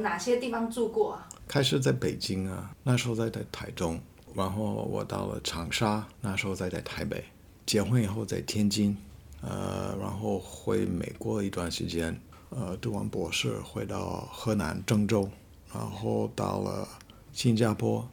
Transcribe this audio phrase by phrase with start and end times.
[0.00, 1.28] 哪些地方住过啊？
[1.46, 3.98] 开始在北京啊，那时候在在台中，
[4.34, 7.24] 然后我到了长沙，那时候在在台北，
[7.64, 8.96] 结婚以后在天津，
[9.40, 12.18] 呃，然后回美国一段时间，
[12.50, 15.28] 呃，读完博士回到河南郑州，
[15.72, 16.86] 然后到了
[17.32, 18.06] 新加坡，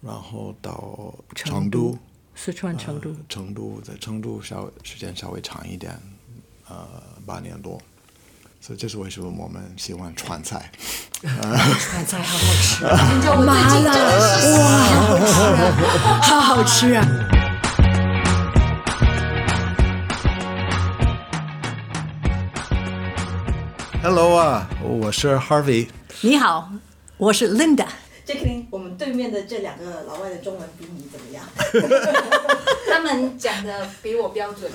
[0.00, 1.96] 然后到成都，
[2.34, 6.00] 四川成都，成都在成都稍微时间稍微长一点，
[6.68, 6.86] 呃，
[7.26, 7.78] 八年多。
[8.60, 10.70] 所以这是为什么我们喜欢川菜。
[11.22, 12.96] 川菜好好吃啊！
[13.44, 13.92] 麻辣
[14.58, 17.06] 哇，好好吃啊
[24.02, 25.88] ！Hello 啊，我是 Harvey。
[26.20, 26.70] 你好，
[27.16, 27.86] 我是 Linda。
[28.28, 31.42] Jacqueline，我们对面的这两个老外的中文比你怎么样？
[32.86, 34.70] 他们讲的比我标准，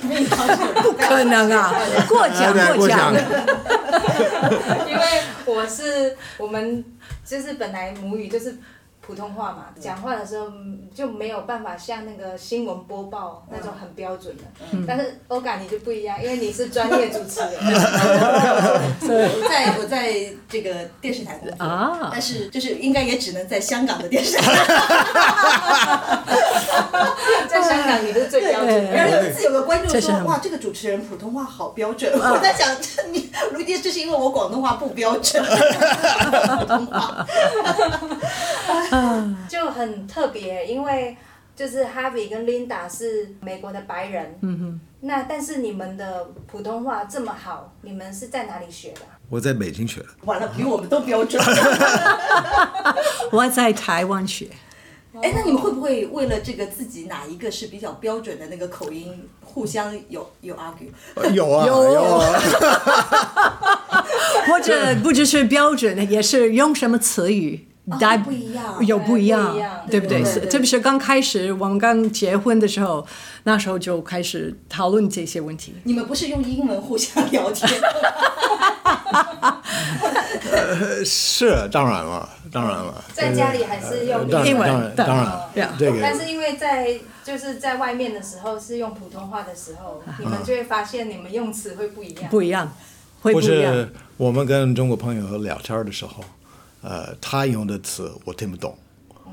[0.81, 1.71] 不可能啊，
[2.09, 3.13] 过奖过奖。
[4.89, 5.03] 因为
[5.45, 6.83] 我是我们
[7.23, 8.57] 就是本来母语就是
[9.05, 14.43] 普通话嘛，讲话的时候嗯就没有办法像那个新闻播报那种很标准的。
[14.87, 17.51] 但是欧感你就不一样，因为你是专业主持人，
[19.03, 20.13] 我在我在
[20.49, 24.43] 这个电视台工作，啊但是就是应该也只能在香港的电视台。
[27.49, 29.17] 在香港你是最标准的然的。
[29.17, 35.43] 后有一次有个观众说：“这是很哇，这个主持人普通话好标准。”我在想，这你如今这是因为我广东话不标准，
[36.59, 37.25] 普通话。
[39.49, 41.15] 就很特别，因为
[41.55, 49.01] 就是 Harvey 跟 Linda 是美国的白人，嗯哼，那但是你们的普通话这么好，你们是在哪里学的？
[49.29, 50.07] 我在北京学的。
[50.25, 51.41] 完了，比我们都标准。
[53.31, 54.47] 我在台湾学，
[55.21, 60.89] 哎，那你们会不会为了这个自己哪一个是比较标准的那个口音，互相有有 argue？
[61.33, 62.39] 有啊有有啊，
[64.47, 67.67] 或者不只是标准，也是用什么词语。
[67.99, 69.53] 大不一样有不一样
[69.89, 70.21] 对不对？
[70.21, 73.05] 对对对特别是刚开始我们刚结婚的时候，
[73.43, 75.75] 那时候就开始讨论这些问题。
[75.83, 77.69] 你们不是用英文互相聊天？
[80.65, 83.03] 呃是当然了，当然了。
[83.13, 92.29] 在家里还是用英文当然对当然但是因为在就是在外面的时候是用普通话的时候，你们就会发现你们用词会不一样。
[92.29, 92.73] 不一样，
[93.21, 93.89] 会或不一样是。
[94.17, 96.23] 我们跟中国朋友聊天的时候，
[96.83, 98.77] 呃，他用的词我听不懂，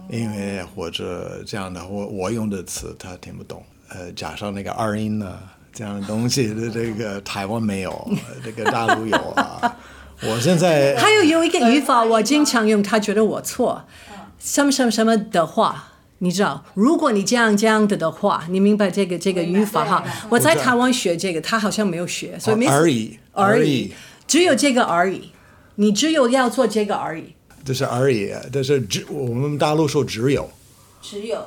[0.08, 5.38] 因为或者这样的，我我用的词他听不懂，呃，加上那个二音呢
[5.72, 8.10] 这样的东西，的这个台湾没有，
[8.44, 9.76] 这个大陆有啊。
[10.22, 13.84] 我现在还有有一个语法我经常用，他觉得我错，
[14.38, 15.86] 什么什么什么的话。
[16.22, 20.04] 你知道，如果你这样这样的的话，你明白这个这个语法哈？
[20.28, 23.90] 我在台湾学这个，他好像没有学，所以没而已而已，
[24.26, 25.30] 只有这个而已，
[25.76, 27.34] 你只有要做这个而已。
[27.64, 30.50] 这是而已，这是只我们大陆说只有
[31.02, 31.44] 只有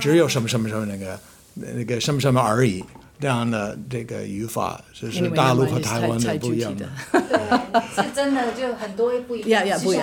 [0.00, 1.18] 只有什么什么什么那个
[1.54, 2.84] 那个什么什么而已
[3.20, 6.90] 这样的这个语法，这是大陆和台湾太的不一样太具体
[7.30, 7.62] 的的。
[7.94, 9.78] 对，是真的就很多不一样。
[9.78, 9.94] 所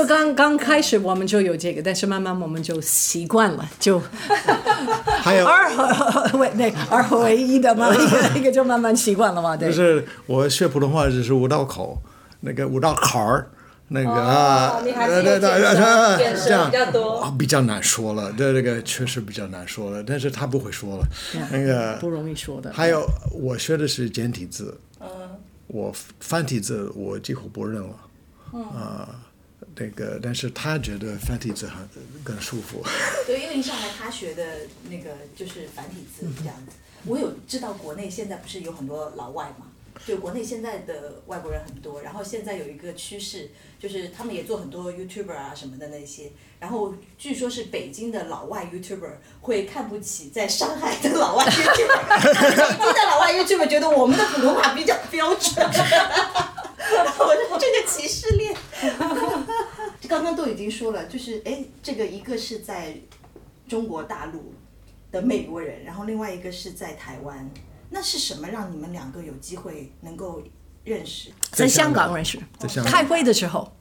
[0.00, 4.00] 以刚刚开始我们就有这个，但是慢慢我们就习惯了，就
[5.20, 9.74] 还有二合 为那二合为一的嘛， 一个一个就慢慢习惯了嘛，对就。
[9.74, 12.00] 是我学普通话就是五道口，
[12.40, 13.50] 那个五道坎儿，
[13.92, 21.04] 那个啊，哦你还是有对对对对这样比较多啊比较难说了，这这个确实比较难说了，但是他不会说了，
[21.50, 22.72] 那个不容易说的。
[22.72, 25.08] 还有我学的是简体字，嗯，
[25.66, 27.96] 我繁体字我几乎不认了，
[28.52, 29.08] 啊、
[29.74, 31.76] 那个但是他觉得繁体字很
[32.22, 32.84] 更舒服。
[33.26, 34.44] 对，因为上来他学的
[34.88, 36.76] 那个就是繁体字这样子。
[37.06, 39.66] 我有知道国内现在不是有很多老外嘛，
[40.06, 49.12] 就国内现在的外国人很多，然后现在有一个趋势，就是他们也做很多 YouTuber 啊什么的那些，然后据说是北京的老外 YouTuber
[49.42, 52.02] 会看不起在上海的老外 YouTuber，
[52.40, 55.54] 北京的老外 YouTuber 觉得我们的普通话比较标准，
[57.18, 58.54] 我说这个歧视链。
[60.08, 62.96] 刚刚都已经说了，就是哎，这个一个是在
[63.68, 64.52] 中国大陆
[65.12, 67.48] 的美国人，然后另外一个是在台湾。
[67.90, 70.42] 那是什么让你们两个有机会能够
[70.84, 71.30] 认识？
[71.50, 72.38] 在香港认识。
[72.58, 72.92] 在香，港。
[72.92, 73.72] 开会的时候，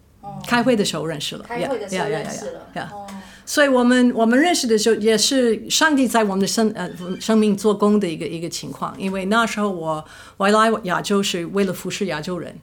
[0.47, 2.59] 开会的时候认识了，开会的时候呀呀呀认识了。
[2.73, 3.07] 呀呀哦。
[3.45, 6.89] 所以我们我们认识的时候，也是上帝在我们的生呃
[7.19, 8.93] 生命做工的一个一个情况。
[8.99, 10.05] 因为那时候我
[10.37, 12.55] 我来亚洲是为了服侍亚洲人，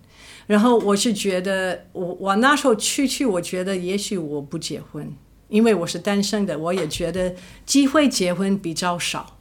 [0.46, 5.12] 然后我是觉得我我那时候去去，我觉得也许我不结婚，
[5.48, 7.34] 因为我是单身的，我也觉得
[7.64, 9.35] 机会结婚比较少。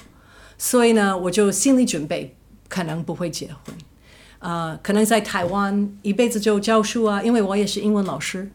[0.57, 2.35] 所以呢，我就心理准备
[2.67, 3.75] 可能不会结婚，
[4.39, 8.49] 呃，可能在台湾一辈子就教书啊，因为我也是英文老师，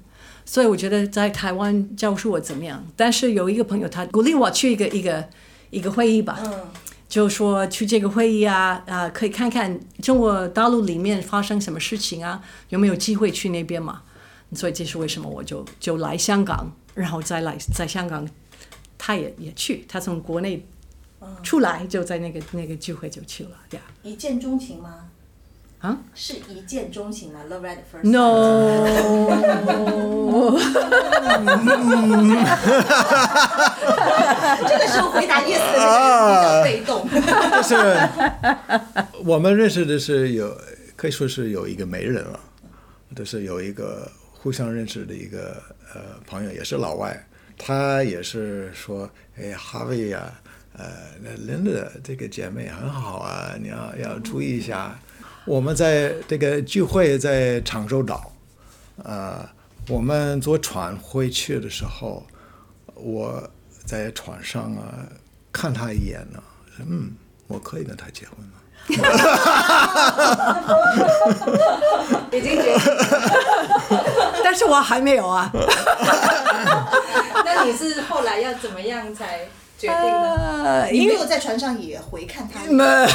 [0.44, 2.84] 所以我觉得在台湾教书我怎么样？
[2.96, 5.28] 但是有一个朋友他鼓励我去一个一个
[5.70, 6.52] 一个会议吧，嗯，
[7.08, 14.02] 就说去这个会议啊啊、可以看看中国大陆里面发生什么事情啊，有没有机会去那边嘛？
[14.52, 18.26] 所以这是为什么我就就来香港，然后再来在香港，
[18.98, 20.66] 他也也去，他从国内
[21.42, 23.80] 出来就在那个那个聚会就去了呀。
[24.02, 25.06] 一见钟情吗？
[25.80, 28.04] 啊是一见钟情吗？Love at first。
[28.04, 28.84] No，
[34.68, 35.88] 这个时候回答 yes 的这个
[36.26, 37.08] 人比较被动。
[37.56, 37.72] 就是
[39.24, 40.54] 我们认识的是有，
[40.96, 42.38] 可以说是有一个媒人了，
[43.16, 45.62] 就是有一个互相认识的一个
[45.94, 47.26] 呃朋友，也是老外，
[47.56, 49.08] 他也是说，
[49.38, 50.30] 哎，哈维呀、
[50.76, 50.86] 呃，
[51.20, 54.98] 那 Linda 这个姐妹很好啊，你要要注意一下。
[55.44, 58.30] 我们在这个聚会在长洲岛，
[59.02, 59.48] 呃，
[59.88, 62.24] 我们坐船回去的时候，
[62.94, 63.42] 我
[63.84, 65.08] 在船上啊
[65.50, 66.42] 看她一眼呢，
[66.76, 67.12] 说嗯，
[67.48, 68.52] 我可以跟她结婚了。
[72.32, 72.80] 已经决定了。
[74.42, 75.50] 但是我还没有啊。
[77.44, 79.46] 那你是后来要怎么样才
[79.80, 80.64] 决定的？
[80.64, 82.60] 呃，因为你没有在船上也回看他？
[82.72, 83.06] 那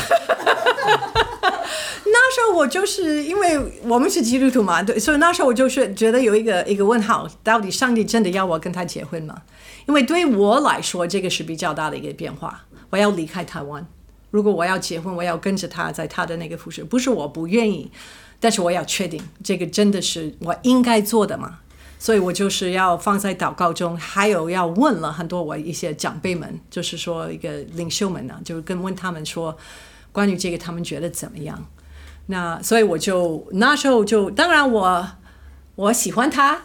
[2.08, 9.44] 那时候我就是因为我们是基督徒嘛，对，所以那时候我就是觉得有一个一个问号，到底上帝真的要我跟他结婚吗？
[9.86, 13.86] 因为对我来说，这个是比较大的一个变化，我要离开台湾。
[14.32, 17.92] 如果我要结婚，我要跟着他在他的那个服饰，不是我不愿意，
[18.40, 21.60] 但是我要确定这个真的是我应该做的嘛。
[21.98, 29.58] 所以我就是要放在祷告中，还有要问了很多我一些长辈们，就是说一个领袖们呢，就跟问他们说
[30.12, 31.66] 关于这个他们觉得怎么样。
[32.28, 35.08] 那所以我就那时候就当然我
[35.76, 36.62] 我喜欢他，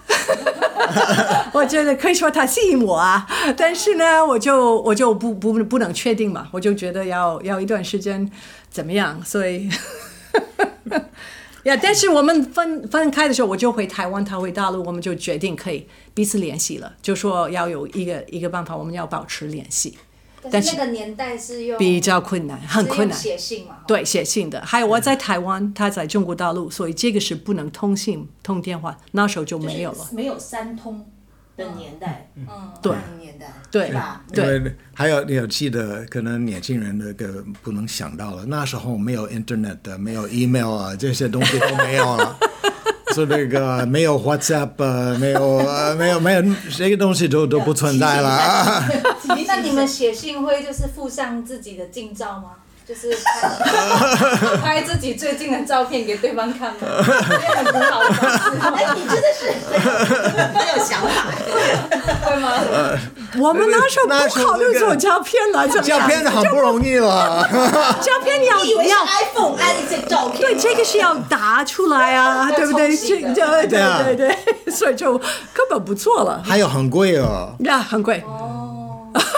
[1.53, 3.27] 我觉得可以说他吸引我啊，
[3.57, 8.31] 但是呢，我就我就不不不能确定嘛，我就觉得要要一段时间
[8.71, 9.71] 怎么样，所以。
[11.65, 19.99] 呀但是我们分分开的时候，我就回台湾，他回大陆，我们就决定可以彼此联系了，就说要有一个一个办法，我们要保持联系，
[20.43, 23.79] 但但是是那个年代是用比较困难，很困难写信嘛？
[23.87, 24.65] 对，写信的。
[24.65, 30.09] 还有我在台湾，他在中国大陆，所以这个是不能通信、通电话，那时候就没有了。
[30.13, 31.07] 没有三通
[31.57, 32.47] 的年代，嗯，
[32.83, 34.23] 对年代，对是吧？
[34.33, 42.37] 对还有你有记得，可能年轻人那个不能想到了，那时候没有 Internet 的，没有 email 啊，这些东西都没有了。
[43.13, 48.89] 所以这个没有 WhatsApp，呃没有呃没有没有这个东西都都不存在了 啊。
[49.49, 52.51] 那你们写信会就是附上自己的近照吗？
[52.91, 56.79] 就是拍 拍自己最近的照片给对方看吗？
[56.83, 59.53] 这也很古老的方式 哎，你真的是
[60.59, 61.27] 很有想法。
[62.27, 62.51] 会吗？
[63.39, 66.01] 我们那时候不考虑做照片了，怎么样？
[66.01, 67.49] 照片很不容易了。
[68.03, 70.41] 照片要你以为是要 iPhone 拍一些照片？
[70.41, 72.97] 对，这个是要打出来啊，对不对？
[72.97, 76.43] 这对对啊对对对，所以就根本不错了。
[76.45, 77.55] 还有很贵哦。
[77.61, 79.31] 呀，很贵，哦，真的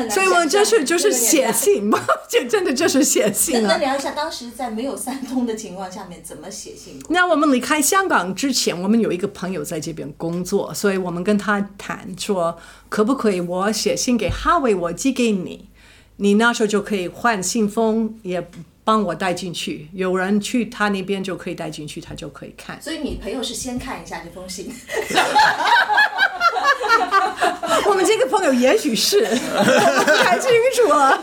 [0.00, 0.14] 很难。
[0.14, 1.98] 所以我们就是就是写信嘛，
[2.28, 3.68] 就真的就是写信啊。
[3.68, 7.00] 那聊一下，当时在没有三通的情况下面，怎么写信？
[7.08, 15.68] 那我们离开香港之前，我们有一个朋友在这边工作，所以我们跟他谈说，可不可以我写信给哈维，我寄给你，
[16.16, 18.50] 你那时候就可以换信封，也
[18.82, 19.88] 帮我带进去。
[19.92, 22.80] 有人去他那边就可以带进去，他就可以看。
[22.80, 24.72] 所以你朋友是先看一下这封信，
[27.86, 31.18] 我们这个朋友也许是， 我不太清楚了。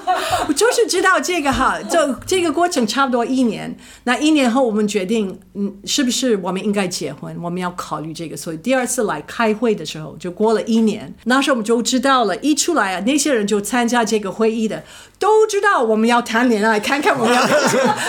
[0.48, 3.76] 我就是知道这个哈，就这个过程差不多一年。
[4.04, 7.36] 那一年后，我们决定，嗯，是不是我们应该结婚？
[7.42, 8.36] 我们要考虑这个。
[8.36, 12.36] 所以第二次来开会的时候，就过了一年，那时候我们就知道了。
[12.38, 14.84] 一出来啊，那些人就参加这个会议的，
[15.20, 17.48] 都知道我们要谈恋爱，看看我们要。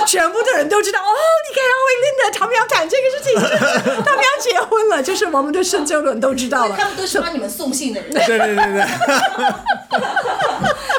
[0.06, 1.12] 全部的人都知道，哦，
[1.48, 3.34] 你看阿威琳的，他们要谈这个事情，
[4.78, 6.76] 婚了，就是我们的深圳人都知道了。
[6.76, 8.10] 他们都是帮你们送信的人。
[8.12, 8.86] 对对对对，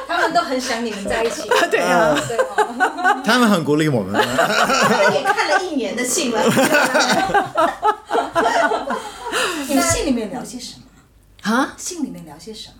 [0.07, 1.43] 他们都很想你们在一起。
[1.71, 2.13] 对啊。
[2.27, 4.13] 对哦，他们很鼓励我们。
[4.13, 6.43] 他们也看了一年的信了。
[9.67, 10.83] 你们信里面聊些什么？
[11.49, 12.75] 啊，信里面聊些什么？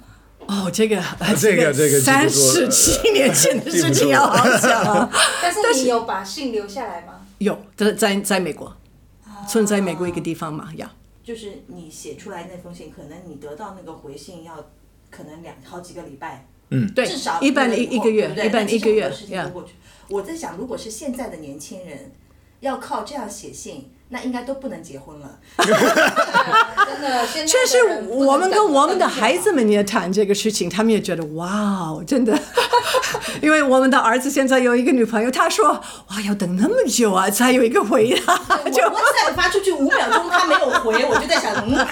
[0.47, 1.01] 哦，这个
[1.39, 5.09] 这个这个三十七年前的事情 要好想啊。
[5.41, 7.13] 但是你有把信留下来吗？
[7.37, 8.75] 有，在在在美国，
[9.47, 10.89] 存在美国一个地方嘛，要。
[11.23, 14.71] 就是你写出来那封信，可能你得到那个回信要
[15.11, 19.49] 可能两好几个礼拜，嗯对至少，一般一一个月一般一个月实很多事情呀都。
[19.51, 19.73] 过去。
[20.07, 22.11] 我在想，如果是现在的年轻人，
[22.61, 25.29] 要靠这样写信，那应该都不能结婚了。
[25.57, 32.37] 真的，确实我们跟我们的孩子们也谈这个事情，他们也觉得哇哦，真的，
[33.41, 35.69] 因为我们的儿子现在有一个女朋友，他说
[36.07, 38.35] 哇要等那么久啊才有一个回答，
[38.71, 41.77] 就我 WhatsApp 发出去五秒钟他没有回，我就在想，嗯，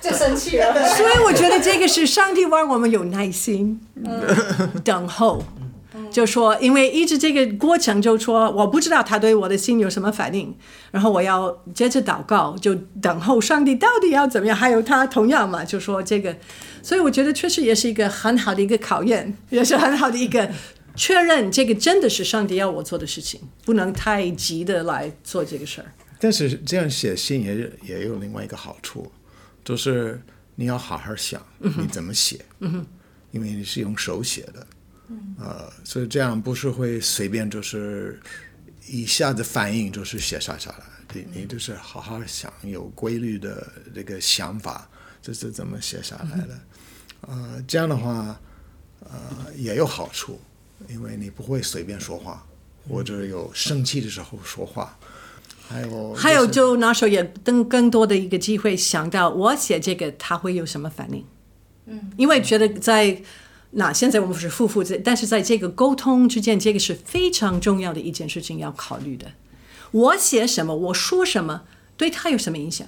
[0.02, 0.74] 就生气了。
[0.96, 4.26] 所以我觉得这个是上帝让我们有耐心，嗯
[4.82, 5.42] 等候。
[6.10, 10.54] 就说，因为一直这个过程，就说我不知道他对我的心有什么反应，
[10.90, 14.56] 然后我要接着祷告，就等候上帝到底要怎么样。
[14.56, 16.36] 还有他同样嘛，就说这个，
[16.82, 20.50] 所以我觉得确实也是一个很好的一个考验，也是很好的一个
[20.94, 25.92] 确认，这个真的是上帝要我做的事情，不能太急的来做这个事儿。
[26.20, 29.10] 但是这样写信也也有另外一个好处，
[29.64, 30.20] 就是
[30.54, 32.38] 你要好好想你怎么写，
[33.30, 34.66] 因为你是用手写的，
[35.38, 38.20] 呃，所以这样不是会随便就是
[38.86, 44.88] 一下子反应就是写下下来，你你就是好好想，有规律的这个想法，
[45.20, 46.58] 这是怎么写下来的，
[47.22, 48.40] 呃，这样的话，
[49.00, 49.10] 呃，
[49.56, 50.40] 也有好处，
[50.88, 52.46] 因为你不会随便说话，
[52.88, 54.98] 或者有生气的时候说话。
[55.68, 61.24] 还有还有，就那时候也更更多的一个机会，想到我写这个他会有什么反应。
[61.86, 63.22] 嗯，因为觉得在
[63.72, 69.26] 那现在我们是夫妇，但是在这个沟通之间，这个是非常重要的一件事情要考虑的。
[69.92, 71.62] 我写什么，我说什么，
[71.96, 72.86] 对他有什么影响，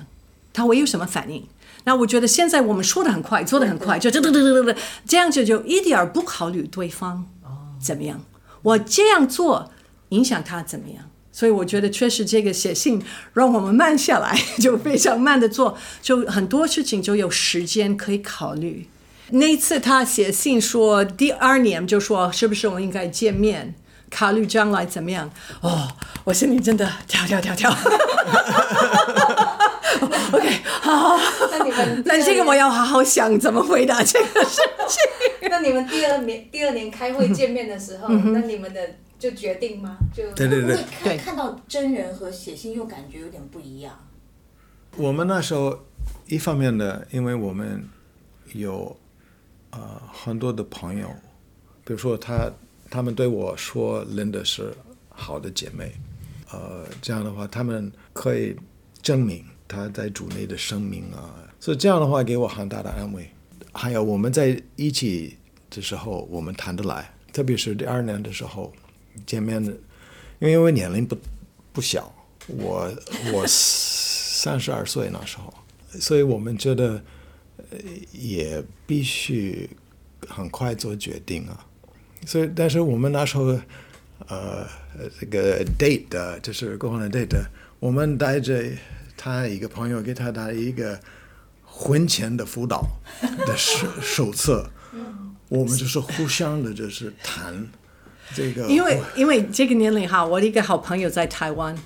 [0.53, 1.47] 他会有什么反应？
[1.85, 7.27] 那我觉得现在我们说的很快，做的很快，就这这这这这这样子就一点儿不考虑对方
[7.81, 8.25] 怎么样，
[8.63, 9.71] 我这样做
[10.11, 11.05] 影响他怎么样。
[11.33, 18.87] 所以我觉得确实这个写信让我们慢下来， 就非常慢的做，就很多事情就有时间可以考虑。
[19.33, 23.75] 那次他写信说，第二年就说是不是我们应该见面，
[24.11, 25.31] 考虑将来怎么样？
[25.61, 25.89] 哦，
[26.25, 27.71] 我心里真的跳跳跳跳。
[30.33, 31.17] OK，好，
[31.51, 35.49] 那你们那这个我要好好想怎么回答这个事情。
[35.51, 38.81] 那你们第二年第二年开会见面的时候，那你们的
[39.19, 39.97] 就决定吗？
[40.15, 43.99] 就对对对，看看到真人和写信又感觉有点不一样。
[44.97, 45.79] 我们那时候
[46.27, 47.89] 一方面的，因为我们
[48.55, 48.97] 有
[49.73, 51.09] 呃很多的朋友，
[51.85, 52.51] 比如说他
[52.89, 54.73] 他们对我说 Linda 是
[55.09, 55.93] 好的姐妹，
[56.51, 58.57] 呃，这样的话他们可以
[59.03, 63.29] 证明她在主内的生命啊，所以这样的话给我很大的安慰。
[63.73, 65.37] 还有我们在一起
[65.71, 68.71] 的时候，我们谈得来，特别是第二年的时候
[69.25, 69.73] 见面的，
[70.41, 71.17] 因为因为年龄不
[71.73, 72.15] 不小，
[72.49, 72.93] 我
[73.33, 75.55] 我三十二岁那时候，
[75.99, 77.03] 所以我们觉得
[78.13, 79.69] 也必须
[80.29, 81.67] 很快做决定啊。
[82.27, 83.59] 所以，但是我们那时候
[84.29, 84.67] 呃
[85.21, 87.43] 这个 date 的就是过完 date，
[87.81, 88.65] 我们带着
[89.17, 91.01] 他一个朋友给他带一个
[91.65, 92.85] 婚前的辅导
[93.47, 94.71] 的手 手册，
[95.49, 97.67] 我们就是互相的就是谈
[98.35, 101.77] 这个，因为因为这个年龄哈，我的一个好朋友在台湾，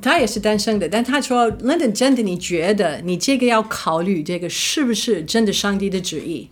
[0.00, 6.48] 他也是单身的，但他说，London 真的，你觉得你这个要考虑这个是不是真的上帝的旨意？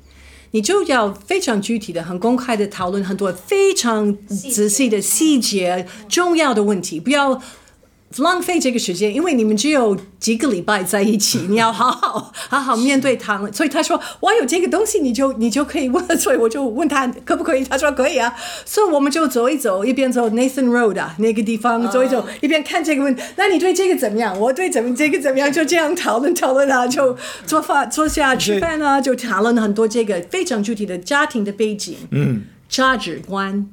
[0.53, 7.41] 你就要非常具体的、很公开的讨论很多非常仔细的细节、重要的问题，不要
[8.19, 13.51] 浪费这个时间，因为你们只有几个礼拜在一起，你要好好好好面对他们。
[13.55, 16.05] 所以他说我有这个东西，你就你就可以问。
[16.19, 18.35] 所以我就问他可不可以，他说可以啊。
[18.65, 23.17] 所以我们就走一走，一边走 Nathan Road 啊那个地方走一走，一边看这个问。
[23.37, 24.37] 那你对这个怎么样？
[24.39, 25.51] 我对怎么这个怎么样？
[25.53, 33.69] 就这样讨论讨论啊，就做饭坐下吃饭啊，就讨论很多这个非常具体的家庭的背景，嗯，价值观。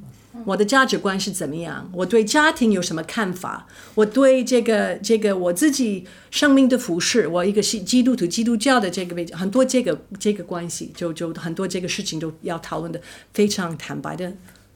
[0.45, 1.89] 我的价值观是怎么样？
[1.93, 3.67] 我对家庭有什么看法？
[3.95, 13.01] 我对这个这个我自己生命的服饰，我一个是基督徒基督教的这个位置，很多这个这个关系，就就很多这个事情都要讨论的
[13.33, 14.31] 非常坦白的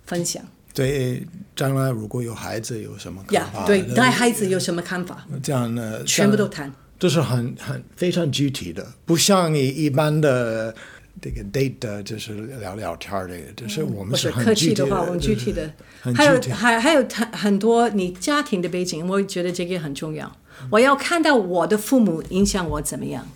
[0.05, 1.25] 分享对
[1.55, 5.25] 将来如果有孩子有什么看法？，呀对，带孩子有什么看法？
[5.43, 6.73] 这样呢，全部都谈。
[6.97, 10.73] 这是很很非常具体的，不像你一般的
[11.19, 20.31] 这个 date 的就是聊聊天儿这个，就是我们是很客气具体的话，我们具体的，很还有还还有很很多你家庭的背景，我觉得这个也很重要。
[20.69, 23.27] 我要看到我的父母影响我怎么样，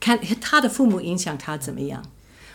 [0.00, 2.02] 看他的父母影响他怎么样，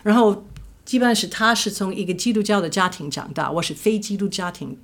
[0.04, 0.46] 然后
[0.84, 4.78] 基本上是他是从一个基督教的家庭长大，我是非基督家庭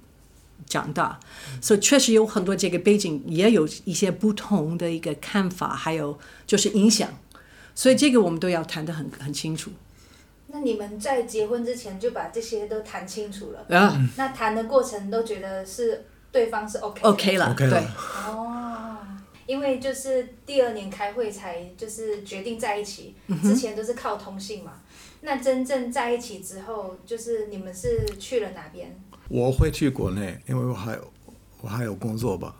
[0.67, 1.19] 长大，
[1.59, 7.09] 所以确实有很多这个背景也有一些不同的一个看法，还有就是影响，
[7.81, 9.71] 所以这个我们都要谈得很很清楚
[10.49, 13.75] 那你们在结婚之前就把这些都谈清楚了？
[13.75, 14.07] 啊。
[14.17, 18.31] 那谈的过程都觉得是对方是 OK 的 OK 了 OK 了对。
[18.31, 18.97] 哦，
[19.47, 24.73] 因为就是第二年开会才就是决定在一起，嗯之前都是靠通信嘛。
[25.21, 28.95] 那真正在一起之后，就是你们是去了哪边？
[29.27, 31.13] 我会去国内，因为我还有
[31.61, 32.55] 我还有工作吧。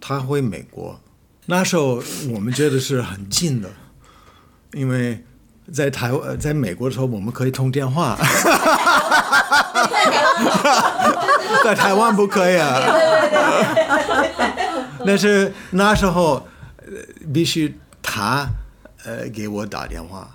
[0.00, 1.00] 他回美国，
[1.46, 2.00] 那时候
[2.32, 3.68] 我们觉得是很近的，
[4.76, 5.18] 因为
[5.72, 8.14] 在台湾，呃在美国的时候我们可以通电话，
[11.64, 12.78] 在台湾不可以啊。
[15.06, 16.46] 但是那时候
[16.80, 16.88] 呃
[17.32, 18.46] 必须他
[19.04, 20.28] 呃给我打电话。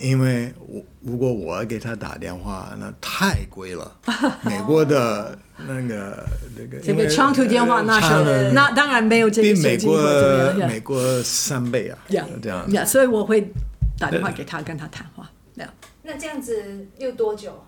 [0.00, 3.96] 因为我如果我给他打电话，那太贵了。
[4.42, 12.70] 美国的那个那个这个长途电话那时候，那当然没有这个手比美国美国三倍啊，呀这样。
[12.72, 13.52] 呀，所以我会
[13.98, 15.30] 打电话给他，跟他谈话。
[15.54, 15.72] 呀
[16.02, 17.64] 那这样子又多久？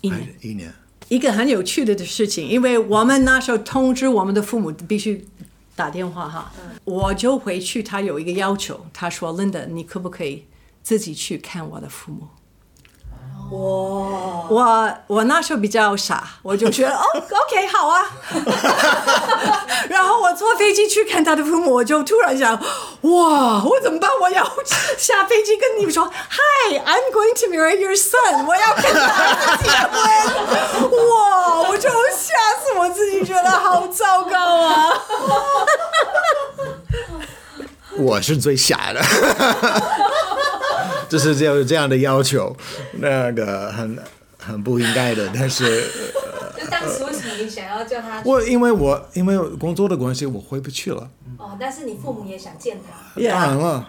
[0.00, 0.34] 一年。
[0.40, 0.72] 一年，
[1.08, 5.24] 一个很有趣的事情，因为我们那时候通知我们的父母必须
[5.76, 6.52] 打电话哈，
[6.84, 10.44] 我就回去，他有一个要求，他说：“Linda，你可不可以
[10.82, 12.28] 自己去看我的父母？”
[13.52, 13.58] 哇，
[14.48, 18.08] 我我那时候比较傻，我就觉得哦，OK，好啊。
[19.90, 22.54] 然后我坐飞机去看他的父母，我就突然想，
[23.02, 24.08] 哇，我怎么办？
[24.22, 24.42] 我要
[24.96, 30.00] 下飞机跟你们说，Hi，I'm going to marry your son，我要跟他结婚。
[30.90, 34.92] 哇，我就吓死我自己，觉得好糟糕啊。
[37.98, 39.02] 我是最傻的，
[41.12, 42.56] 就是这样这样的要求，
[42.92, 43.98] 那个很
[44.38, 45.30] 很不应该的。
[45.34, 45.84] 但是
[46.58, 48.22] 就当时为什么你想要叫他？
[48.24, 51.10] 我因为我因为工作的关系，我回不去了。
[51.36, 53.20] 哦，但是你父母也想见他。
[53.28, 53.86] 当然了，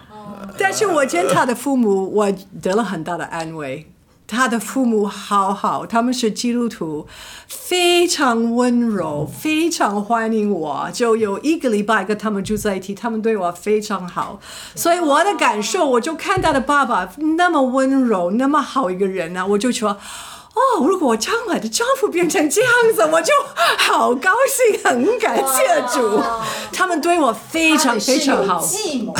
[0.58, 3.90] 但是我见他的父母，我得了很大的安慰。
[4.26, 7.06] 他的父母好好，他们是基督徒，
[7.46, 10.88] 非常温柔，非常欢迎我。
[10.92, 14.40] 就有一个礼拜跟他们住在一起，他们对我非常好，
[14.74, 19.98] 所以我的感受，我就看他的爸爸那么温柔，那么好一个人啊、我就说。
[20.54, 23.32] 哦，如果我将来的丈夫变成这样子，我就
[23.76, 26.22] 好高兴，很感谢主。
[26.72, 28.64] 他们对我非常非常好。
[28.64, 29.12] 计谋，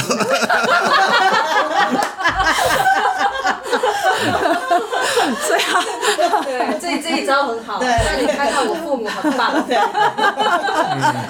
[5.46, 9.64] 所以啊，对，这这一招很好，对让你看到我父母很棒。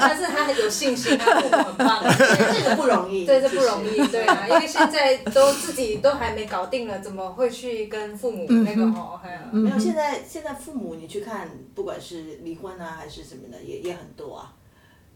[0.00, 2.02] 但是他很有信心，他父母很棒。
[2.52, 9.20] 这个不容易，对，这不容易，对啊，因为现在都自己都还没搞定了，怎么会去跟父母那个吼？
[9.24, 14.52] 哎呀没有，现在现在父母你去看，不管是离婚啊还是什么的，也也很多啊，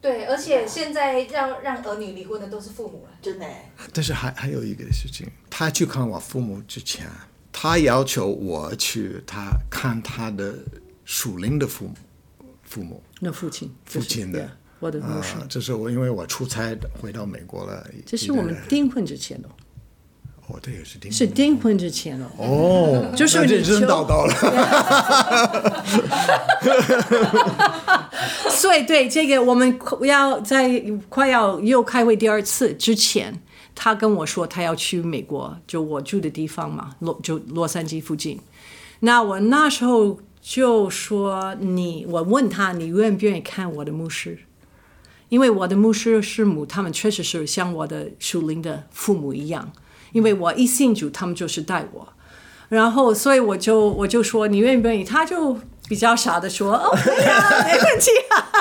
[0.00, 3.10] 对，而且现在让让儿女离婚的都是父母了。
[3.20, 3.70] 真的欸。
[3.92, 7.06] 但是还还有一个事情，他去看我父母之前，
[7.60, 10.54] 他要求我去他看他的
[11.04, 11.94] 属灵的父母，
[12.62, 13.02] 父母。
[13.18, 17.84] 那父亲，父亲的我的牧师，啊，这是我因为我出差回到美国了。
[18.06, 19.48] 这是我们订婚之前哦，
[20.46, 22.26] 哦，这也是订是订婚之前哦。
[22.36, 24.32] 哦，就是你真求叨叨了。
[28.50, 33.42] 所以对这个，我们快要在快要又开会第二次之前，
[33.80, 38.40] 他跟我说他要去美国，就我住的地方嘛，洛就洛杉矶附近。
[39.00, 44.40] 那我那时候就说你，我问他你愿不愿意看我的牧师？
[45.28, 49.70] 因为我的牧师师母他们确实是像我的属灵的父母一样，
[50.10, 52.08] 因为我一信主，他们就是带我，
[52.68, 55.04] 然后所以我就我就说你愿不愿意？
[55.04, 55.56] 他就
[55.88, 58.57] 比较傻的说哦可以啊，没问题啊，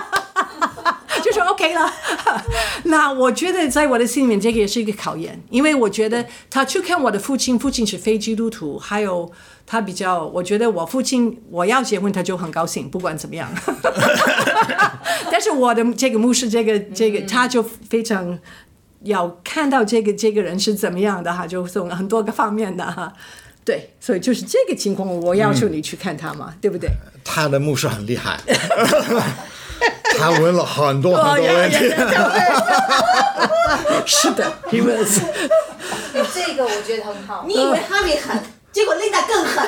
[1.67, 1.93] OK 了。
[2.85, 9.29] 那我觉得在我的心里面，这个也是一个考验，因为我觉得他去看我的父亲，父亲是非基督徒，还有
[9.65, 13.49] 他比较，我觉得我父亲我要结婚，他就很高兴，不管怎么样。
[15.31, 18.37] 但是我的这个牧师，这个这个，他就非常
[19.03, 23.11] 要看到这个这个人是怎么样的哈，就从很多个方面的哈。
[23.65, 26.89] 对，所以就是这个情况，我要求你去看他嘛，对不对？
[27.25, 28.39] 他的牧师很厉害，
[30.17, 31.77] 他问了很多很多问题。
[34.05, 35.19] 是的，he was。
[36.13, 37.43] 哎，这个我觉得很好。
[37.45, 39.65] 你以为哈米狠，结果琳达更狠。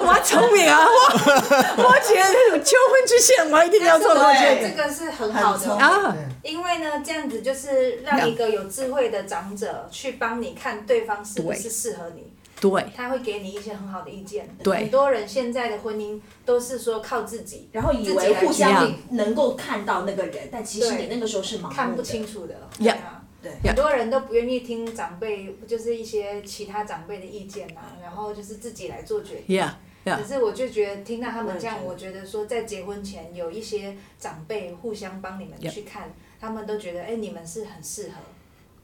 [0.00, 6.14] 我聪明啊，我我觉得求婚之前我一定要做到这个是很好的，啊。
[6.42, 12.84] 因为呢，这样子就是让一个有智慧的长者去帮你看对方是不是适合你，对。
[12.94, 14.48] 他会给你一些很好的意见。
[14.62, 14.76] 对。
[14.76, 21.68] 很多人现在的婚姻都是说靠自己，然后以为互相能够看到那个人，但其实你那个时候是盲。
[21.68, 22.54] 看不清楚的。
[22.78, 23.22] Yeah 对啊。
[23.42, 23.52] 对。
[23.62, 29.60] 很多人都不愿意听长辈，就是一些其他长辈的意见啊，然后就是自己来做决定。
[29.60, 30.16] ，Yeah，Yeah。
[30.16, 38.16] 可是我就觉得听到他们这样，我我觉得说在结婚前有一些长辈互相帮你们去看，他们都觉得哎、你们是很适合，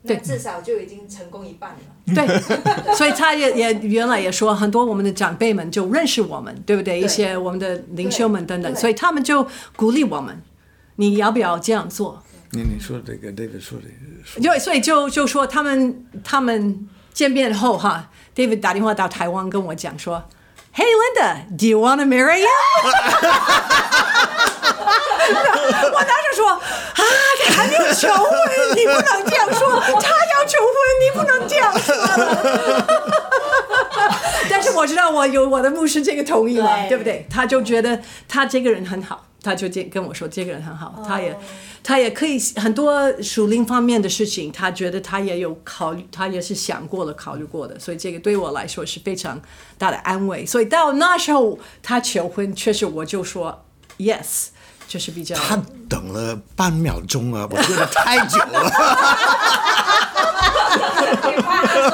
[0.06, 1.78] 对至少就已经成功一半了。
[2.14, 2.26] 对，
[2.94, 7.00] 所以他也也原来也说，很多我们的长辈们就认识我们，对不对？
[7.00, 10.42] 一些我们的领袖们等等，所以他们就鼓励我们，
[10.96, 12.22] 你要不要这样做？
[12.50, 13.84] 你你说这个 David 说的，
[14.24, 20.22] 说就所以就就说他们他们见面后哈，David 打电话到台湾跟我讲说
[20.74, 22.48] ，Hey Linda，do you want to marry you？
[25.94, 26.04] 我
[27.62, 28.28] 还没有求婚，
[28.76, 29.80] 你不能这样说。
[30.00, 31.94] 他要求婚，你不能这样说。
[34.50, 37.26] 但是我知道我有我的牧师这个同意嘛，对对不对？
[37.30, 41.38] 他就觉得他这个人很好，他就这跟我说这个人很好，他也
[41.84, 49.40] 他也可以很多属灵方面的事情，他觉得他也有考虑，他也是想过了、考虑过的，所以这个对我来说是非常
[49.78, 50.44] 大的安慰。
[50.44, 53.64] 所以到那时候他求婚，确实我就说
[53.98, 54.48] yes，
[54.92, 55.56] 就是比较他
[55.88, 58.62] 等了半秒钟啊， 我觉得太久了。
[61.24, 61.92] 你怕他说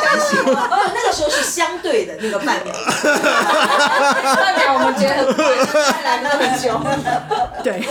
[0.00, 0.48] 担心我，
[0.94, 5.42] 那个时候是相对的那个半秒，半秒我们觉得很快，
[5.90, 6.80] 看来那很久。
[7.64, 7.84] 对。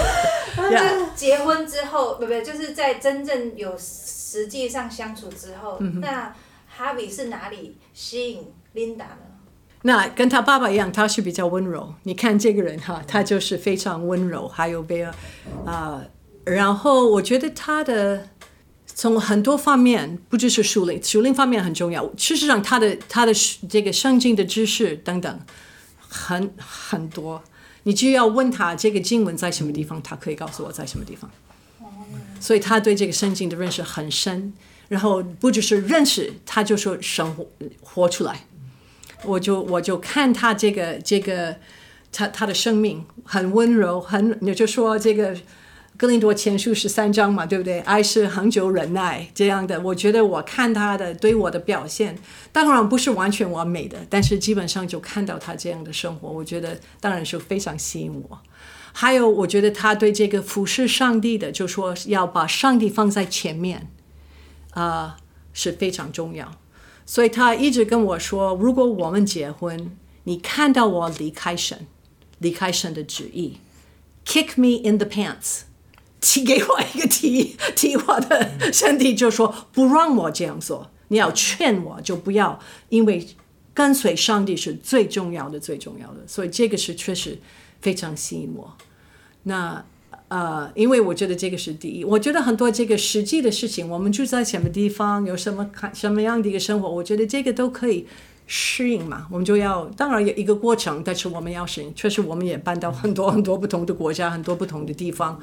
[0.56, 6.34] 那结婚之后，不不，就是在真正有实际上相处之后，嗯那
[6.78, 9.28] 哈比是哪里吸引 Linda 呢？
[9.84, 11.94] 那跟他爸爸一样，他是比较温柔。
[12.04, 15.10] 你看这个人哈，他就是非常温柔，还有比较
[15.66, 16.04] 啊、
[16.44, 18.28] 然后我觉得他的
[18.86, 22.06] 从很多方面，不只是属灵，属灵方面很重要。
[22.18, 23.32] 事实上，他的他的
[23.70, 25.40] 这个圣经的知识等等，
[25.98, 27.42] 很很多。
[27.84, 31.32] 你就要问他这个经文在什么地方，他可以告诉我在什么地方。
[32.42, 34.54] 所以他对这个圣经的认识很深，
[34.90, 37.48] 然后不只是认识，他就说生活
[37.82, 38.46] 活出来。
[39.24, 41.56] 我就我就看他这个这个
[42.12, 45.36] 他他的生命很温柔，很你就说这个
[45.98, 47.80] 格林多前书十三章嘛，对不对？
[47.82, 49.82] 爱是恒久忍耐这样的。
[49.82, 52.18] 我觉得我看他的对我的表现，
[52.54, 58.40] 当然不是完全完美的，但是基本上就看到他这样的生活，我觉得当然是非常吸引我。
[58.94, 63.92] 还有，我觉得他对这个服侍上帝的，就说要把上帝放在前面，
[64.72, 65.18] 啊、
[65.54, 66.52] 是非常重要。
[67.10, 69.90] 所以他一直跟我说，如果我们结婚，
[70.26, 71.88] 你看到我离开神，
[72.38, 73.58] 离开神的旨意
[74.24, 75.62] ，kick me in the pants，
[76.22, 80.92] 踢给我一个踢， 踢我的身体，就说不让我这样做。
[81.08, 83.28] 你要劝我，就不要，因为
[83.74, 86.20] 跟随上帝是最重要的，最重要的。
[86.28, 87.40] 所以这个是确实
[87.82, 88.78] 非常吸引我。
[89.42, 89.84] 那
[90.30, 92.06] 呃，因为我觉得这个是第一。
[92.06, 98.06] 我觉得很多这个实际的事情，我们住在什么地方，有什么看什么样的一个生活，我觉得这个都可以
[98.46, 99.28] 适应嘛。
[99.32, 101.92] 我们就要当然有一个过程，但是我们要适应。
[101.96, 105.40] 确实，我们也搬到很多很多不同的国家，很多不同的地方。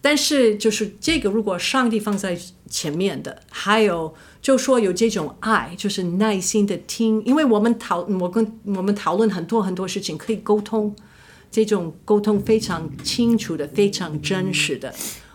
[0.00, 2.36] 但是就是这个，如果上帝放在
[2.68, 10.96] 前面的，还有就说有这种爱，就是耐心的听，因为我们讨我跟我们讨论很多很多事情，可以沟通。
[11.52, 14.92] 这种沟通非常清楚的、非常真实的，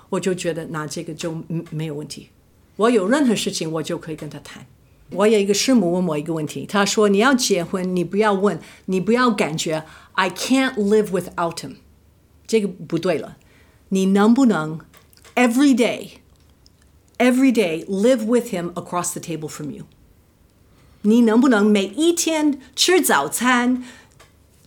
[0.09, 2.29] 我就觉得那这个就没有问题。
[2.75, 4.65] 我有任何事情，我就可以跟他谈。
[5.11, 11.75] 我有一个师母问我一个问题，她说：“你要结婚，你不要问，你不要感觉 I can't live without him，
[12.47, 13.37] 这个不对了。
[13.89, 14.79] 你能不能
[15.35, 16.13] every day,
[17.19, 19.85] every day live with him across the table from you？
[21.03, 23.83] 你能不能每一天吃早餐？”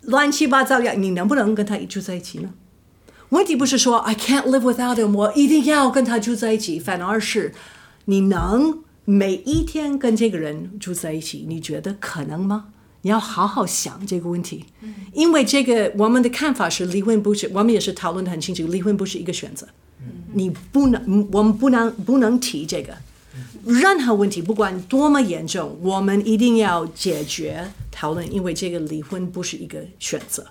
[0.02, 2.50] 乱七八糟呀，你能不能跟他住在一起呢？
[3.30, 7.54] 问题不是说 I can't live without him，我一定要跟他住在一起，反而是
[8.06, 12.66] 你能每一天跟这个人住在一起，你觉得可能吗？
[13.02, 14.66] 你要好好想这个问题，
[15.12, 19.66] 因为这个我们的看法是离婚不是，我们也是讨论的很清楚，离婚不是一个选择，
[20.34, 22.94] 你不能，我们不能不能提这个。
[23.64, 30.46] 任何问题，不管多么严重，我们一定要解决讨论，因为这个离婚不是一个选择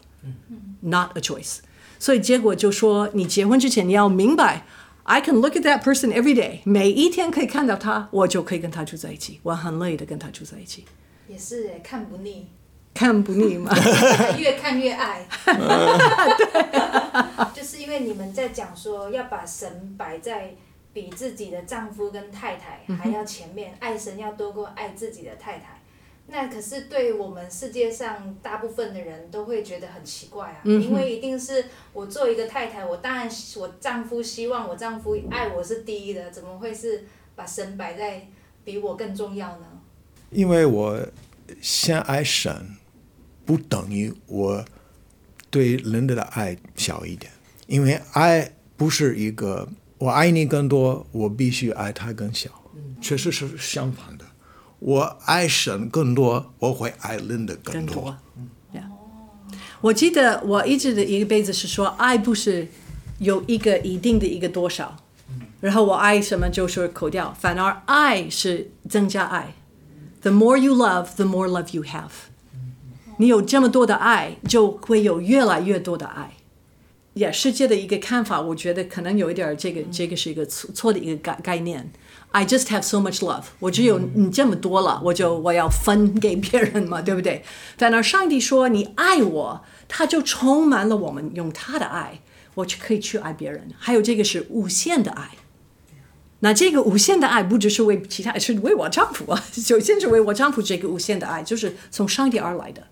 [0.82, 1.58] ，not a choice。
[1.97, 4.65] 所以结果就说，你结婚之前你要明白
[5.04, 10.86] ，I can look at that person every day，每一天可以看到他，我就可以跟他住在一起，我很乐意的跟他住在一起，
[11.28, 12.47] 也是哎，看不腻，
[12.93, 13.75] 看不腻嘛？
[14.39, 15.28] 越看越爱。
[17.54, 20.54] 就是因为你们在讲说要把神摆在
[20.99, 25.81] 比自己的丈夫跟太太还要前面，爱神要多过爱自己的太太。
[26.27, 38.27] 那可是对我们世界上大部分的人都会觉得很奇怪啊，因为一定是我做一个太太，我当然我丈夫希望我丈夫爱我是第一的，怎么会是把神摆在
[38.63, 39.65] 比我更重要呢？
[40.29, 40.99] 因为我
[41.62, 42.75] 先爱神，
[43.43, 44.63] 不等于我
[45.49, 47.31] 对人的爱小一点，
[47.65, 49.67] 因为爱不是一个
[49.99, 52.49] 我爱你更多，我必须爱他更小，
[53.01, 54.25] 确实是相反的。
[54.79, 57.95] 我爱神更多，我会爱人的更多。
[57.95, 58.17] 更多。
[58.73, 58.83] Yeah
[59.81, 62.69] 我记得我一直的一个辈子是说，爱不是
[63.19, 64.95] 有一个一定的一个多少，
[65.59, 69.53] 然后我爱什么就是扣掉，反而爱是增加爱。
[70.21, 72.12] The more you love, the more love you have。
[73.17, 76.31] 你有这么多的爱，就会有越来越多的爱。
[77.13, 81.91] 也世界的一个看法，我觉得可能有一点儿这个这个是一个错错的一个概概念。
[82.31, 87.43] I just have so much love，我只有你这么多了，我就我要分给别人嘛，对不对？
[87.77, 92.21] 反而上帝说你爱我，他就充满了我们用他的爱，
[92.53, 93.69] 我就可以去爱别人。
[93.79, 95.31] 还有这个是无限的爱。
[96.41, 102.83] 那这个无限的爱不只是为其他，是为我丈夫啊，首先是为我丈夫这个无限的爱，就是从上帝而来的。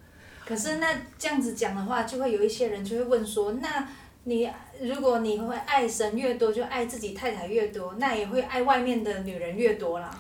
[0.48, 0.88] 可是那
[1.20, 3.88] 这样子讲的话，就会有一些人就会问说，那
[4.28, 4.50] 你
[4.82, 10.12] 如果你会爱神越多，就爱自己太太越多，那也会爱外面的女人越多啦，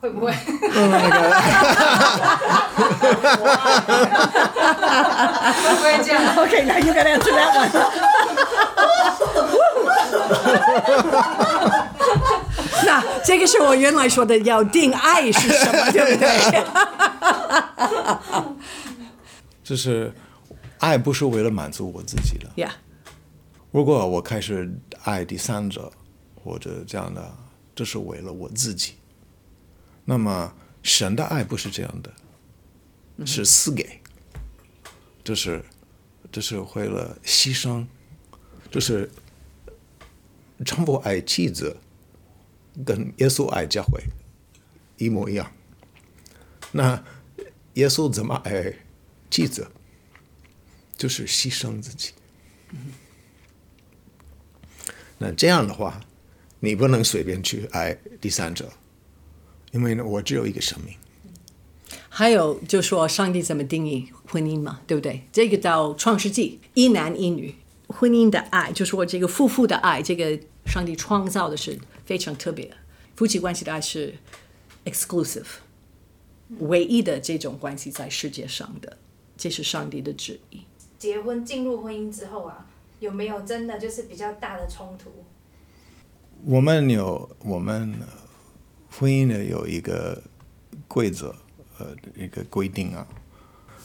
[0.00, 0.30] 会不会？
[0.32, 0.54] 会
[5.74, 6.22] 不会这样？
[6.38, 7.70] Okay, now you gotta answer that one.
[12.86, 16.64] 那这个是我原来说的，要定爱是什么，对不对？
[19.64, 20.12] 就是
[20.78, 22.46] 爱不是为了满足我自己的。
[22.54, 22.70] Yeah，
[23.70, 25.92] 如果我开始爱第三者
[26.34, 27.36] 或者这样的，
[27.74, 28.94] 这是为了我自己。
[30.04, 34.00] 那么神的爱不是这样的，是赐给，
[35.24, 35.64] 这是
[36.30, 37.86] 这是为了牺牲，
[38.70, 39.10] 这是
[40.64, 41.76] 丈夫爱妻子，
[42.84, 44.00] 跟耶稣爱教会
[44.96, 45.52] 一模一样。
[46.72, 47.04] 那
[47.74, 48.72] 耶稣怎么爱
[49.28, 49.68] 妻子？
[50.96, 52.12] 就是牺牲自己。
[55.18, 56.00] 那这样的话，
[56.60, 58.70] 你不能随便去爱第三者，
[59.72, 60.94] 因为呢，我只有一个生命。
[62.08, 65.22] 还有就说上帝怎么定义婚姻嘛，对不对？
[65.30, 67.54] 这个到创世纪，一男一女，
[67.88, 72.76] 婚姻的爱，就说这个夫妇的爱，这个上帝创造的是非常特别的，
[73.14, 74.14] 夫妻关系的爱是
[74.86, 75.44] exclusive，
[76.60, 78.96] 唯一的这种关系在世界上的，
[79.36, 80.62] 这是上帝的旨意。
[80.98, 82.65] 结婚进入婚姻之后啊，
[82.98, 85.10] 有没有真的就是比较大的冲突？
[86.44, 88.06] 我们有我们呃
[88.90, 90.22] 婚姻呢有一个
[90.86, 91.34] 规则，
[91.78, 93.06] 呃，一个规定啊，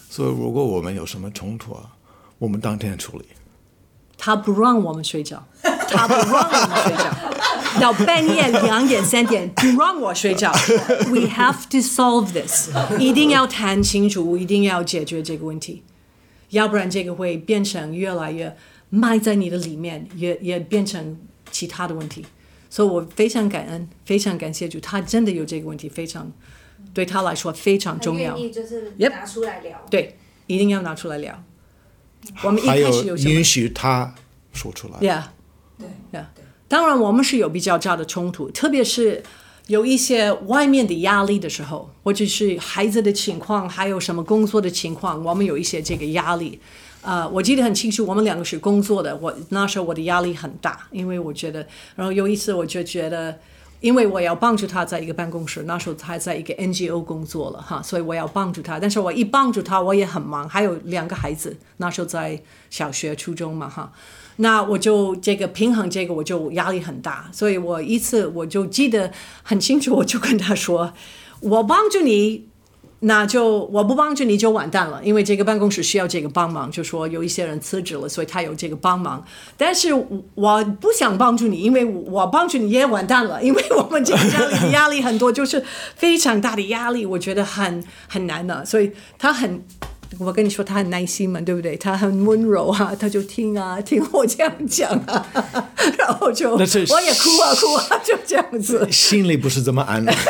[0.10, 1.96] 所以如果我们有什么冲突啊，
[2.38, 3.26] 我们当天处理。
[4.18, 10.52] 他不让我们睡觉，他不让我们睡觉，到半夜两点三点不让我睡觉。
[11.10, 12.70] We have to solve this，
[13.00, 15.84] 一定要谈清楚，一定要解决这个问题，
[16.50, 18.56] 要不然这个会变成越来越
[18.92, 22.24] 埋在你的里面，也也变成其他的问题。
[22.70, 26.32] 所以我非常感恩，非常感谢主，他真的有这个问题，非常
[26.94, 28.46] 对他来说非常重要愿。
[28.46, 29.78] 意就是拿出来聊。
[29.90, 31.44] 对，一定要拿出来聊。
[32.44, 34.16] 我们一开始有允许他
[34.54, 35.00] 说出来。
[35.00, 36.26] Yeah，yeah。
[36.70, 39.22] 当然，我们是有比较大的冲突，特别是
[39.68, 46.62] 有一些外面的压力的时候，或者是孩子的情况，还有什么工作的情况，我们有一些这个压力。
[47.02, 53.38] 呃，我记得很清楚，我们两个是工作的，我那时候我的压力很大，因为我觉得，然后有一次我就觉得。
[53.82, 58.80] 因为我要帮助他在一个办公室，那时候他在一个 NGO 工作了哈，所以我要帮助他。
[58.80, 63.92] 但是我一帮助他，我也很忙，还有两个孩子，那时候在小学、初中嘛哈。
[64.36, 69.12] 那我就这个平衡这个，我就压力很大，所以我一次我就记得
[69.42, 70.94] 很清楚，我就跟他说
[71.42, 72.51] ：“我帮助你，
[73.04, 79.26] 那就我不帮助你就完蛋了，因为这个办公室需要这个帮忙，就说有一些人辞职了，所以他有这个帮忙。
[79.58, 79.92] 但是
[80.36, 85.64] 我不想帮助你，因为我帮助你也完蛋了，因为我们这个家里的压力很多，就是
[85.96, 89.64] 非常大的压力，我觉得很很难的，所以他很。
[90.20, 91.78] 我跟你说，他很耐心嘛，对不对？
[91.78, 95.26] 他很温柔啊，他就听啊，听我这样讲啊，
[95.98, 98.88] 然后就我也哭啊哭啊，就这样子。
[98.92, 100.12] 心里不是这么安的。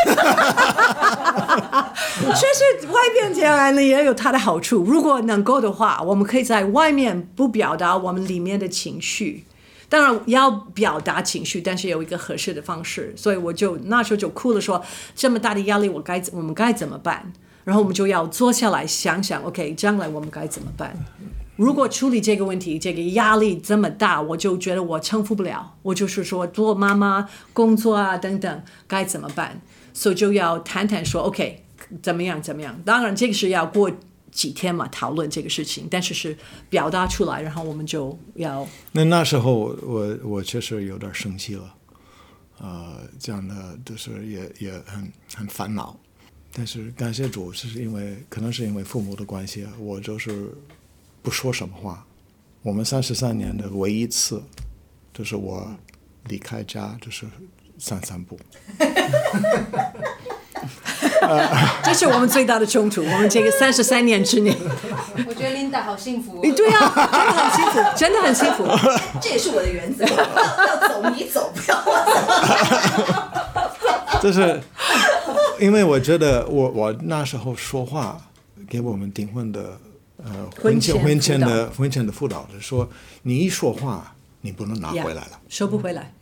[2.22, 4.84] 确实，外边这样呢也有它的好处。
[4.84, 9.46] 如果能够的话，我们可以在外面不表达我们里面的情绪，
[9.89, 13.13] 当然要表达情绪，但是有一个合适的方式。
[13.17, 14.84] 所以我就那时候就哭了说，
[15.15, 17.34] 这么大的压力，我该我们该怎么办？
[17.63, 20.95] 然后我们就要坐下来想想，OK，将来我们该怎么办？
[21.58, 25.76] 如果处理这个问题，这个压力这么大，我就觉得我承负不了。
[25.84, 29.62] 我就是说，做妈妈、工作啊等等，该怎么办？
[29.93, 31.63] 所以就要谈谈说，OK，
[32.02, 32.82] 怎么样怎么样？
[32.84, 33.91] 当然，这个是要过
[34.32, 36.36] 几天嘛讨论这个事情，但是是
[36.69, 41.76] 表达出来，然后我们就要那那时候我我我确实有点生气了，
[42.60, 45.95] 呃，这样的就是也也很很烦恼，
[46.54, 50.52] 但是感谢主，是因为可能是因为父母的关系，我就是
[51.22, 52.06] 不说什么话。
[52.62, 54.44] 我们三十三年的唯一一次，
[55.14, 55.68] 就是我
[56.26, 57.26] 离开家就是
[57.80, 58.38] 散散步。
[61.84, 63.02] 这是我们最大的冲突。
[63.02, 64.56] 我们这个三十三年之内，
[65.28, 66.42] 我觉得 Linda 好幸福、哦。
[66.42, 69.20] 对啊，真的很幸福，真的很幸福。
[69.22, 70.16] 这也是我的原则，要
[70.68, 71.92] 要走你走，不要我
[74.12, 74.20] 走。
[74.22, 74.62] 就是
[75.62, 78.30] 因为我觉得我我那时候说话
[78.67, 79.80] 给我们订婚的
[80.17, 82.89] 呃婚前婚前的婚前的辅导是说，
[83.21, 85.39] 你一说话你不能拿回来了。
[85.47, 86.13] 收不回来。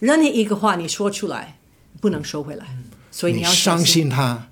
[0.00, 1.58] 任何一个话你说出来，
[2.00, 2.66] 不能收回来，
[3.10, 4.48] 所以你要伤小心他，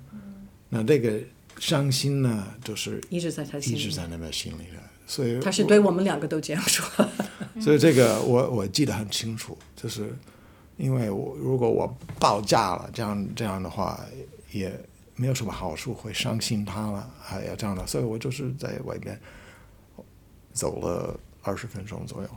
[0.69, 1.19] 那这个
[1.57, 6.85] 伤心呢，就是一直在他心里一直在那边心里的，所以他是对我们两个都这样说。
[7.59, 10.13] 所以这个我我记得很清楚，就是
[10.77, 13.99] 因为我如果我报价了，这样这样的话
[14.51, 14.71] 也
[15.15, 19.19] 没有什么好处，会伤心他了，还要这样的，所以我就是在外边
[20.53, 22.29] 走了二十分钟左右，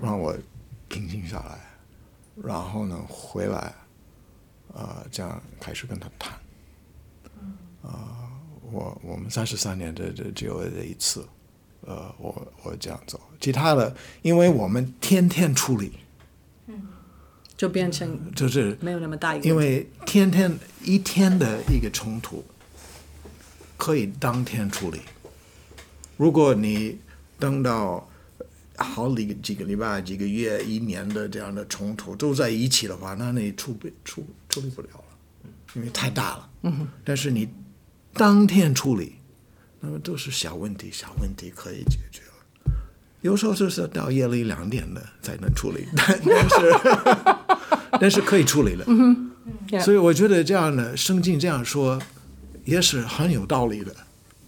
[0.00, 0.36] 让我
[0.88, 1.60] 平静下来，
[2.42, 3.74] 然后呢回来，
[4.72, 6.32] 呃，这样开始跟他谈。
[7.82, 8.22] 啊
[8.72, 11.24] 我我们三十三年这这只有这一次，
[11.82, 15.92] 呃，我我这样走，其他的，因为我们天天处理，
[17.56, 19.56] 就变成就是没有那么大一个因。
[19.56, 22.44] 为天天一天的一个冲突，
[23.76, 25.00] 可以当天处理。
[26.16, 26.98] 如果你
[27.38, 28.08] 等到
[28.76, 36.50] 好几个几个礼拜、几个月、一年的这样的冲突都在一起的话，那你处不处处理不了了，因为太大了。
[36.62, 37.48] 嗯、但是你
[38.12, 39.16] 当天处理，
[39.80, 42.25] 那么都是小问题，小问题可以解决了。
[43.26, 46.56] 有时候就是到夜里两点的才能处理，但但是
[48.00, 48.84] 但是可以处理的。
[49.68, 52.00] Yeah 所以我觉得这样的圣经这样说
[52.64, 53.96] 也是很有道理的。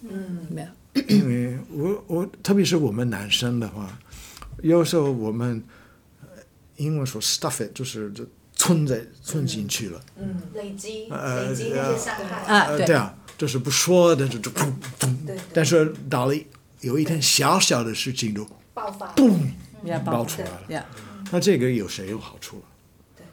[0.09, 3.99] 嗯没有，因为我我特别是我们男生的话，
[4.61, 5.61] 有时候我们
[6.21, 6.27] 呃
[6.77, 12.35] 英文说 stuff it 就是就存在存进去了，嗯累积呃累积那些伤害。
[12.53, 15.13] 啊，对，啊，就是不说的就就砰砰，
[15.53, 16.33] 但是到了
[16.81, 18.47] 有一天小小的事情就
[18.79, 19.13] 爆发。
[19.15, 19.51] 嘣
[19.85, 20.85] Yeah，爆出来了，
[21.31, 22.63] 那这个有谁有好处了？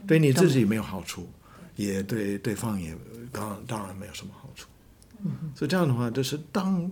[0.06, 1.28] 对你自己没有好处，
[1.74, 2.94] 也对对方也
[3.32, 4.68] 当然当然没有什么好处。
[5.54, 6.90] 所以这样的话，就是当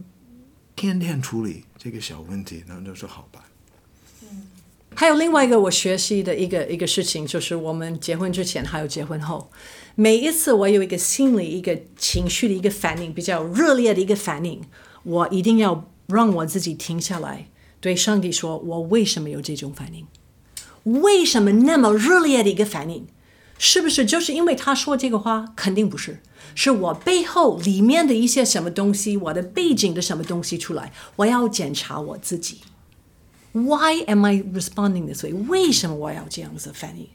[0.75, 3.43] 天天处理这个小问题，那就是好办。
[4.97, 9.51] 还有另外一个我学习的一个一个事情，就是我们结婚之前还有结婚后，
[9.95, 14.61] 每一次我有一个心理一个情绪的一个反应，比较热烈的一个反应，
[15.03, 17.49] 我一定要让我自己停下来，
[17.85, 20.07] 对上帝说：我为什么有这种反应？
[21.03, 23.07] 为什么那么热烈的一个反应？
[23.59, 25.53] 是不是就是因为他说这个话？
[25.55, 26.23] 肯定不是，
[26.55, 32.63] 是我背后里面的一些什么东西，我的背景的什么东西出来，我要检查我自己。
[33.53, 35.35] Why am I responding this way？
[35.35, 37.07] 为什么我要这样子反应？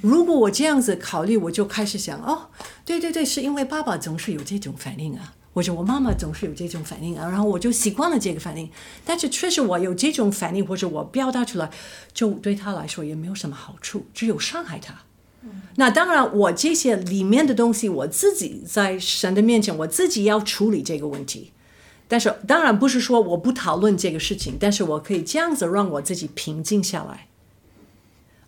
[0.00, 2.50] 如果我这样子考虑，我就开始想，哦，
[2.84, 8.68] 对对对，是因为爸爸总是有这种反应啊，或者我妈妈总是有这种反应啊，然后我就习惯了这个反应。
[9.04, 11.70] 但是确实我有这种反应，或者我表达出来，
[12.12, 15.02] 就对他来说也没有什么好处，只有伤害他。
[15.76, 21.52] 那当然，我这些里面的东西，我自己在神的面前，我自己要处理这个问题。
[22.08, 27.28] 但是当然不是说我不讨论这个事情，但是我可以这样子让我自己平静下来，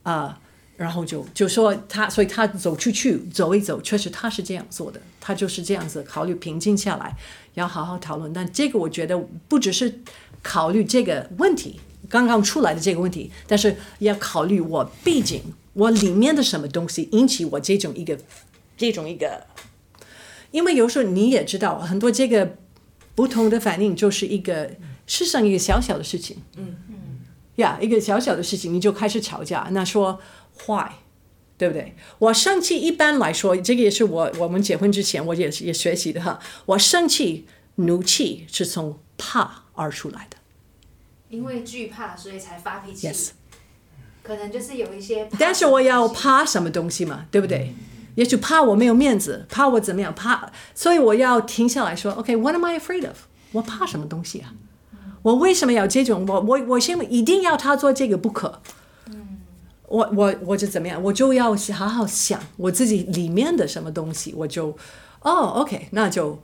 [0.03, 0.41] 啊、
[0.77, 7.17] 然后就就说他，所以他走出去走一走，确实他是这样做的，他就是这样子考虑平静下来，
[7.55, 8.33] 要好好讨论。
[8.33, 10.01] 但这个我觉得不只是
[10.43, 18.19] 考虑这个问题刚刚出来的这个问题，但是要考虑我背景，我里面的什么东西引起我这种一个
[18.77, 19.47] 这种一个，
[20.51, 22.57] 因为有时候你也知道很多这个
[23.15, 24.71] 不同的反应就是一个
[25.07, 26.95] 世上一个小小的事情，嗯嗯，
[27.57, 30.21] 呀，一个小小的事情你就开始吵架，那说
[30.65, 30.97] 坏。
[31.59, 31.97] 对不对？
[32.19, 36.39] 我生气一般来说，这个也是我我们结婚之前我也是也学习的哈。
[36.67, 37.47] 我生气、
[37.77, 40.37] 怒气是从怕而出来的。
[41.31, 43.09] 因为惧怕，所以才发脾气。
[43.09, 43.31] Yes
[44.23, 45.31] 可能就是有一些。
[45.39, 47.75] 但是我要怕什么东西嘛，对不对？
[48.17, 53.17] 也许怕我没有面子，怕我怎么样，怕，所以我要停下来说，OK，what、am I afraid of？
[53.53, 54.53] 我怕什么东西啊？
[55.23, 56.27] 我为什么要这种？
[56.29, 58.61] 我我我现在一定要他做这个不可。
[59.89, 61.03] 我我我就怎么样？
[61.03, 64.77] 我就要好好想我自己里面的什么东西，我就
[65.21, 66.43] 哦，OK，那就，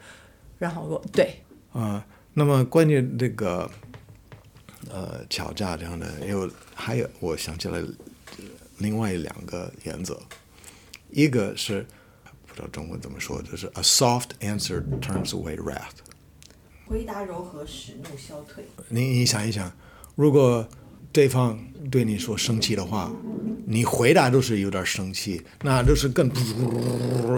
[0.58, 3.70] 然后我对啊、那么关于这个
[4.90, 7.82] 呃吵架这样的，有还有我想起来
[8.78, 10.20] 另外两个原则，
[11.10, 11.86] 一个是
[12.46, 16.00] 不知道中文怎么说，就是 a soft answer turns away wrath。
[16.86, 18.66] 回答柔和，使怒消退。
[18.88, 19.72] 你你想一想，
[20.14, 20.68] 如果
[21.12, 21.58] 对方
[21.90, 23.12] 对你说生气的话，
[23.66, 26.30] 你回答都是有点生气，那就是更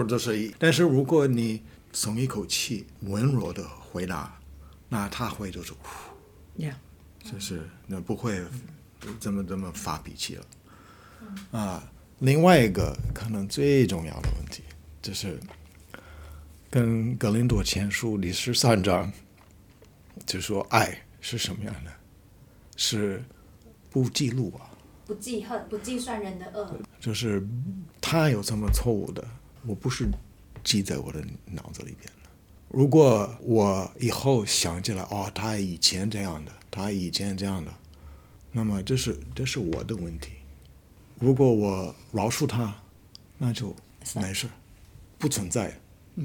[0.07, 0.55] 就是一。
[0.57, 1.61] 但是如果你
[1.91, 4.39] 松一口气，温柔的回答，
[4.87, 5.73] 那他会就是
[7.23, 8.39] 就是那不会
[9.19, 10.45] 这么这么发脾气了。
[11.51, 14.63] 啊，另外一个可能最重要的问题
[15.01, 15.39] 就是，
[16.69, 19.11] 跟格林多前书第十三章
[20.25, 21.91] 就说爱是什么样的，
[22.77, 23.23] 是
[23.95, 24.67] 不记录啊，
[25.05, 26.69] 不记恨，不计算人的恶。
[26.99, 27.41] 就是
[28.01, 29.25] 他有这么错误的，
[29.65, 30.05] 我不是
[30.65, 32.29] 记在我的脑子里边的。
[32.67, 37.73] 如果我以后想起来，哦，他以前这样的，他以前这样的，
[38.51, 40.33] 那么这是这是我的问题。
[41.17, 42.75] 如果我饶恕他，
[43.37, 43.73] 那就
[44.15, 44.49] 没事，
[45.17, 45.79] 不存在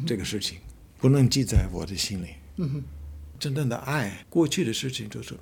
[0.05, 0.59] 这个事情，
[0.99, 2.31] 不能记在我的心里。
[3.39, 5.37] 真正的爱，过去的事情就是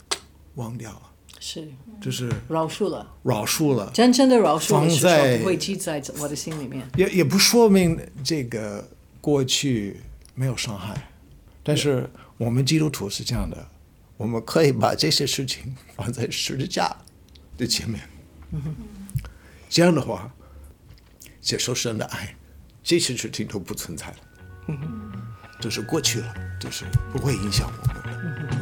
[0.56, 1.68] 忘掉了，是
[2.00, 3.90] 就是饶恕了，饶恕了。
[3.94, 6.88] 真正的饶恕放在不会记在我的心里面。
[6.96, 8.88] 也也不说明这个
[9.20, 10.00] 过去
[10.34, 11.10] 没有伤害，
[11.62, 13.68] 但是我们基督徒是这样的，
[14.16, 16.96] 我们可以把这些事情放在十字架
[17.56, 18.00] 的前面，
[19.68, 20.30] 这样的话，
[21.40, 22.34] 接受神的爱，
[22.82, 24.16] 这些事情都不存在了，
[25.60, 28.57] 就是过去了，就是不会影响我们。